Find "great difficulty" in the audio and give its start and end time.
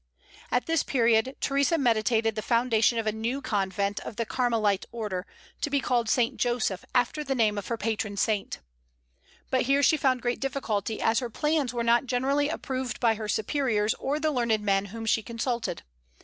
10.23-10.99